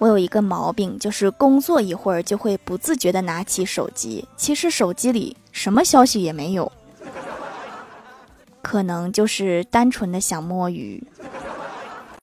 [0.00, 4.26] 我有一个毛病，就是工作一会儿就会不自觉地拿起手机。
[4.34, 6.72] 其实手机里什么消息也没有，
[8.62, 11.06] 可能就是单纯的想摸鱼。